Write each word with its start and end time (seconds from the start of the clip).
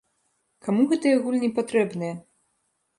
Каму 0.67 0.87
гэтыя 0.95 1.21
гульні 1.27 1.53
патрэбныя? 1.61 2.21